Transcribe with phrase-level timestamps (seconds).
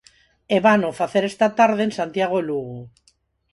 [0.55, 2.79] E vano facer esta tarde en Santiago e Lugo.